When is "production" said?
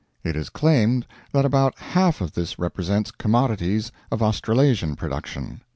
4.95-5.61